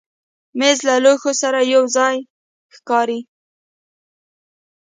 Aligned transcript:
مېز 0.59 0.77
له 0.87 0.95
لوښو 1.03 1.31
سره 1.41 1.59
یو 1.73 1.83
ځای 1.97 2.17
ښکاري. 2.75 3.19